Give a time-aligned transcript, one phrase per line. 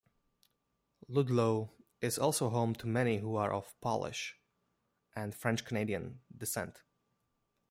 [1.07, 4.35] Ludlow is also home to many who are of Polish
[5.15, 6.81] and French Canadian descent.